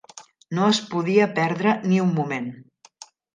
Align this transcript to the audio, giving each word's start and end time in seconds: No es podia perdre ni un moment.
No 0.59 0.69
es 0.75 0.79
podia 0.93 1.27
perdre 1.41 1.75
ni 1.91 2.01
un 2.07 2.11
moment. 2.17 2.49